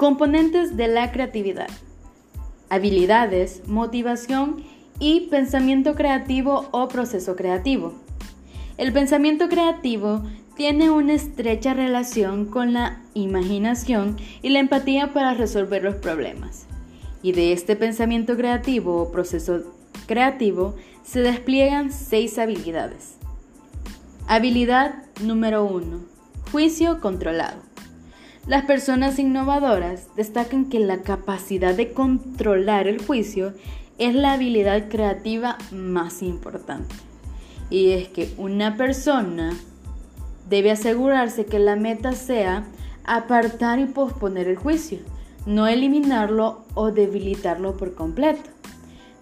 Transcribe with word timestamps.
Componentes 0.00 0.78
de 0.78 0.88
la 0.88 1.12
creatividad. 1.12 1.68
Habilidades, 2.70 3.60
motivación 3.66 4.64
y 4.98 5.28
pensamiento 5.28 5.94
creativo 5.94 6.70
o 6.70 6.88
proceso 6.88 7.36
creativo. 7.36 7.92
El 8.78 8.94
pensamiento 8.94 9.50
creativo 9.50 10.22
tiene 10.56 10.88
una 10.90 11.12
estrecha 11.12 11.74
relación 11.74 12.46
con 12.46 12.72
la 12.72 13.02
imaginación 13.12 14.16
y 14.40 14.48
la 14.48 14.60
empatía 14.60 15.12
para 15.12 15.34
resolver 15.34 15.84
los 15.84 15.96
problemas. 15.96 16.64
Y 17.22 17.32
de 17.32 17.52
este 17.52 17.76
pensamiento 17.76 18.38
creativo 18.38 19.02
o 19.02 19.12
proceso 19.12 19.64
creativo 20.06 20.76
se 21.02 21.20
despliegan 21.20 21.92
seis 21.92 22.38
habilidades. 22.38 23.18
Habilidad 24.26 25.04
número 25.22 25.62
uno. 25.62 26.00
Juicio 26.52 27.02
controlado. 27.02 27.69
Las 28.46 28.64
personas 28.64 29.18
innovadoras 29.18 30.08
destacan 30.16 30.68
que 30.70 30.80
la 30.80 31.02
capacidad 31.02 31.74
de 31.74 31.92
controlar 31.92 32.88
el 32.88 33.04
juicio 33.04 33.52
es 33.98 34.14
la 34.14 34.32
habilidad 34.32 34.88
creativa 34.88 35.58
más 35.72 36.22
importante. 36.22 36.94
Y 37.68 37.90
es 37.90 38.08
que 38.08 38.32
una 38.38 38.76
persona 38.76 39.56
debe 40.48 40.70
asegurarse 40.70 41.44
que 41.44 41.58
la 41.58 41.76
meta 41.76 42.12
sea 42.12 42.64
apartar 43.04 43.78
y 43.78 43.86
posponer 43.86 44.48
el 44.48 44.56
juicio, 44.56 44.98
no 45.46 45.68
eliminarlo 45.68 46.64
o 46.74 46.90
debilitarlo 46.90 47.76
por 47.76 47.94
completo. 47.94 48.50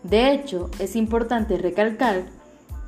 De 0.05 0.33
hecho, 0.33 0.71
es 0.79 0.97
importante 0.97 1.59
recalcar 1.59 2.25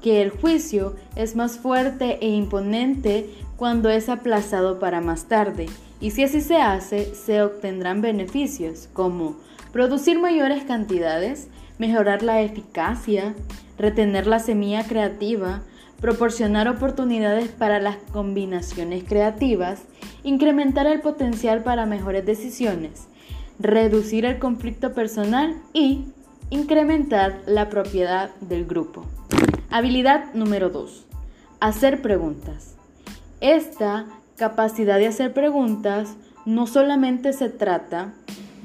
que 0.01 0.23
el 0.23 0.31
juicio 0.31 0.97
es 1.17 1.37
más 1.37 1.59
fuerte 1.59 2.19
e 2.25 2.29
imponente 2.29 3.29
cuando 3.61 3.91
es 3.91 4.09
aplazado 4.09 4.79
para 4.79 5.03
más 5.03 5.27
tarde, 5.27 5.67
y 6.01 6.13
si 6.13 6.25
así 6.25 6.41
se 6.41 6.57
hace, 6.57 7.15
se 7.15 7.43
obtendrán 7.43 8.01
beneficios 8.01 8.89
como 8.95 9.37
producir 9.71 10.19
mayores 10.19 10.65
cantidades, 10.65 11.49
mejorar 11.77 12.23
la 12.23 12.41
eficacia, 12.41 13.35
retener 13.77 14.27
la 14.27 14.39
semilla 14.39 14.85
creativa, 14.85 15.61
proporcionar 16.01 16.69
oportunidades 16.69 17.51
para 17.51 17.81
las 17.81 17.97
combinaciones 18.15 19.05
creativas, 19.05 19.83
incrementar 20.23 20.87
el 20.87 21.03
potencial 21.03 21.63
para 21.63 21.85
mejores 21.85 22.25
decisiones, 22.25 23.09
reducir 23.59 24.25
el 24.25 24.39
conflicto 24.39 24.95
personal 24.95 25.55
y 25.75 26.07
incrementar 26.49 27.43
la 27.45 27.69
propiedad 27.69 28.31
del 28.41 28.65
grupo. 28.65 29.05
Habilidad 29.69 30.33
número 30.33 30.71
2. 30.71 31.05
Hacer 31.61 32.01
preguntas. 32.01 32.80
Esta 33.41 34.07
capacidad 34.37 34.99
de 34.99 35.07
hacer 35.09 35.33
preguntas 35.33 36.15
no 36.47 36.67
solamente 36.67 37.33
se 37.33 37.49
trata 37.49 38.15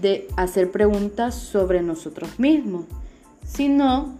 de 0.01 0.27
hacer 0.37 0.71
preguntas 0.71 1.35
sobre 1.35 1.81
nosotros 1.81 2.39
mismos, 2.39 2.85
sino 3.45 4.15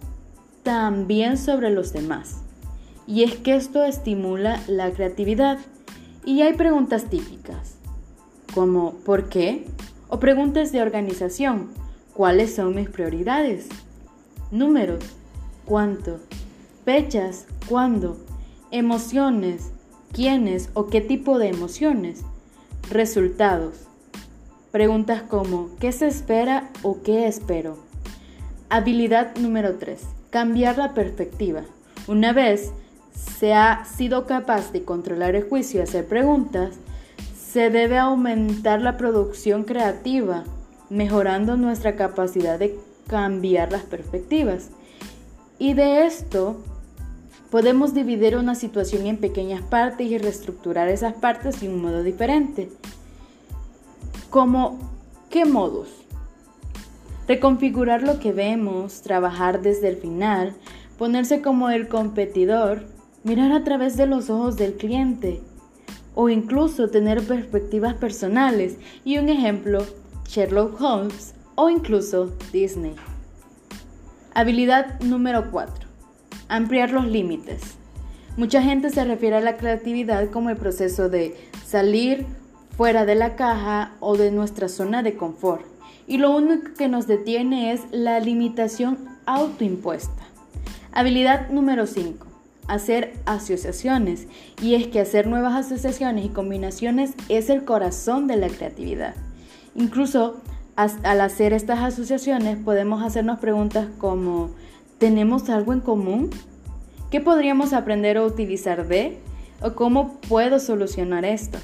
también 0.62 1.38
sobre 1.38 1.70
los 1.70 1.92
demás 1.92 2.42
y 3.06 3.22
es 3.22 3.36
que 3.36 3.54
esto 3.54 3.84
estimula 3.84 4.60
la 4.66 4.90
creatividad. 4.90 5.58
Y 6.24 6.42
hay 6.42 6.54
preguntas 6.54 7.04
típicas, 7.08 7.76
como 8.52 8.94
¿por 9.04 9.28
qué? 9.28 9.64
O 10.08 10.18
preguntas 10.18 10.72
de 10.72 10.82
organización, 10.82 11.70
¿cuáles 12.14 12.54
son 12.54 12.74
mis 12.74 12.88
prioridades? 12.88 13.68
Números, 14.50 15.04
¿cuánto? 15.64 16.18
Fechas, 16.84 17.46
¿cuándo? 17.68 18.16
Emociones, 18.72 19.70
¿quiénes 20.12 20.70
o 20.74 20.86
qué 20.86 21.00
tipo 21.00 21.38
de 21.38 21.48
emociones? 21.48 22.22
Resultados. 22.90 23.74
Preguntas 24.70 25.22
como 25.22 25.70
¿qué 25.80 25.92
se 25.92 26.06
espera 26.06 26.70
o 26.82 27.02
qué 27.02 27.26
espero? 27.26 27.78
Habilidad 28.68 29.36
número 29.36 29.76
3. 29.76 30.00
Cambiar 30.30 30.78
la 30.78 30.94
perspectiva. 30.94 31.62
Una 32.08 32.32
vez 32.32 32.72
se 33.38 33.54
ha 33.54 33.84
sido 33.84 34.26
capaz 34.26 34.72
de 34.72 34.84
controlar 34.84 35.34
el 35.34 35.48
juicio 35.48 35.80
y 35.80 35.82
hacer 35.82 36.06
preguntas, 36.06 36.76
se 37.36 37.70
debe 37.70 37.98
aumentar 37.98 38.82
la 38.82 38.96
producción 38.96 39.64
creativa, 39.64 40.44
mejorando 40.90 41.56
nuestra 41.56 41.96
capacidad 41.96 42.58
de 42.58 42.78
cambiar 43.06 43.72
las 43.72 43.82
perspectivas. 43.82 44.70
Y 45.58 45.74
de 45.74 46.06
esto 46.06 46.62
podemos 47.50 47.94
dividir 47.94 48.36
una 48.36 48.54
situación 48.54 49.06
en 49.06 49.18
pequeñas 49.18 49.62
partes 49.62 50.10
y 50.10 50.18
reestructurar 50.18 50.88
esas 50.88 51.14
partes 51.14 51.60
de 51.60 51.68
un 51.68 51.80
modo 51.80 52.02
diferente. 52.02 52.70
¿Como 54.30 54.78
qué 55.30 55.44
modos? 55.44 55.88
Reconfigurar 57.28 58.02
lo 58.02 58.18
que 58.18 58.32
vemos, 58.32 59.02
trabajar 59.02 59.62
desde 59.62 59.88
el 59.88 59.96
final, 59.96 60.54
ponerse 60.98 61.42
como 61.42 61.70
el 61.70 61.88
competidor, 61.88 62.84
mirar 63.24 63.52
a 63.52 63.64
través 63.64 63.96
de 63.96 64.06
los 64.06 64.30
ojos 64.30 64.56
del 64.56 64.74
cliente 64.74 65.40
o 66.14 66.28
incluso 66.28 66.88
tener 66.88 67.22
perspectivas 67.22 67.94
personales 67.94 68.78
y 69.04 69.18
un 69.18 69.28
ejemplo, 69.28 69.84
Sherlock 70.26 70.80
Holmes 70.80 71.34
o 71.54 71.70
incluso 71.70 72.32
Disney. 72.52 72.94
Habilidad 74.34 75.00
número 75.00 75.50
4. 75.50 75.85
Ampliar 76.48 76.90
los 76.90 77.06
límites. 77.06 77.76
Mucha 78.36 78.62
gente 78.62 78.90
se 78.90 79.04
refiere 79.04 79.36
a 79.36 79.40
la 79.40 79.56
creatividad 79.56 80.30
como 80.30 80.50
el 80.50 80.56
proceso 80.56 81.08
de 81.08 81.36
salir 81.66 82.26
fuera 82.76 83.06
de 83.06 83.14
la 83.14 83.36
caja 83.36 83.92
o 84.00 84.16
de 84.16 84.30
nuestra 84.30 84.68
zona 84.68 85.02
de 85.02 85.16
confort. 85.16 85.64
Y 86.06 86.18
lo 86.18 86.30
único 86.36 86.74
que 86.76 86.88
nos 86.88 87.06
detiene 87.06 87.72
es 87.72 87.80
la 87.90 88.20
limitación 88.20 88.98
autoimpuesta. 89.24 90.22
Habilidad 90.92 91.48
número 91.50 91.86
5 91.86 92.26
hacer 92.68 93.14
asociaciones 93.26 94.26
y 94.60 94.74
es 94.74 94.88
que 94.88 95.00
hacer 95.00 95.26
nuevas 95.26 95.54
asociaciones 95.54 96.24
y 96.24 96.30
combinaciones 96.30 97.14
es 97.28 97.50
el 97.50 97.64
corazón 97.64 98.26
de 98.26 98.36
la 98.36 98.48
creatividad. 98.48 99.14
Incluso 99.74 100.40
al 100.74 101.20
hacer 101.20 101.52
estas 101.52 101.80
asociaciones 101.80 102.58
podemos 102.58 103.02
hacernos 103.02 103.38
preguntas 103.38 103.86
como 103.98 104.50
¿tenemos 104.98 105.48
algo 105.48 105.72
en 105.72 105.80
común? 105.80 106.30
¿Qué 107.10 107.20
podríamos 107.20 107.72
aprender 107.72 108.18
o 108.18 108.26
utilizar 108.26 108.86
de? 108.88 109.18
¿O 109.62 109.72
cómo 109.72 110.20
puedo 110.28 110.58
solucionar 110.58 111.24
esto? 111.24 111.58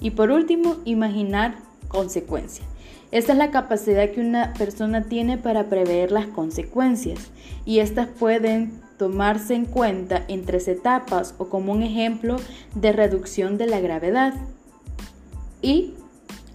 Y 0.00 0.10
por 0.10 0.30
último, 0.30 0.76
imaginar 0.84 1.56
consecuencias. 1.88 2.66
Esta 3.12 3.32
es 3.32 3.38
la 3.38 3.50
capacidad 3.50 4.10
que 4.10 4.20
una 4.20 4.52
persona 4.54 5.04
tiene 5.04 5.38
para 5.38 5.68
prever 5.68 6.10
las 6.10 6.26
consecuencias 6.26 7.30
y 7.64 7.78
estas 7.78 8.08
pueden 8.08 8.80
tomarse 8.98 9.54
en 9.54 9.64
cuenta 9.64 10.24
en 10.28 10.44
tres 10.44 10.68
etapas 10.68 11.34
o 11.38 11.48
como 11.48 11.72
un 11.72 11.82
ejemplo 11.82 12.36
de 12.74 12.92
reducción 12.92 13.58
de 13.58 13.66
la 13.66 13.80
gravedad. 13.80 14.34
Y 15.62 15.94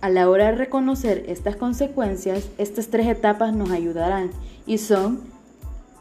a 0.01 0.09
la 0.09 0.29
hora 0.29 0.45
de 0.47 0.53
reconocer 0.53 1.25
estas 1.27 1.55
consecuencias, 1.55 2.49
estas 2.57 2.87
tres 2.87 3.07
etapas 3.07 3.53
nos 3.53 3.71
ayudarán 3.71 4.31
y 4.65 4.77
son 4.77 5.21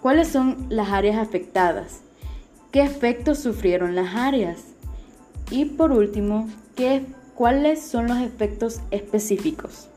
cuáles 0.00 0.28
son 0.28 0.66
las 0.68 0.90
áreas 0.90 1.18
afectadas, 1.18 2.00
qué 2.70 2.82
efectos 2.82 3.38
sufrieron 3.38 3.94
las 3.94 4.14
áreas 4.14 4.58
y 5.50 5.64
por 5.64 5.92
último, 5.92 6.48
¿qué, 6.76 7.04
cuáles 7.34 7.82
son 7.82 8.06
los 8.06 8.18
efectos 8.18 8.80
específicos. 8.90 9.89